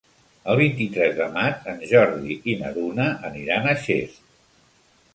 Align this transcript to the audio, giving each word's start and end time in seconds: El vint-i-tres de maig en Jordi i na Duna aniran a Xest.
El 0.53 0.55
vint-i-tres 0.59 1.13
de 1.19 1.27
maig 1.35 1.69
en 1.75 1.85
Jordi 1.93 2.39
i 2.55 2.57
na 2.65 2.75
Duna 2.81 3.09
aniran 3.33 3.73
a 3.75 3.81
Xest. 3.87 4.23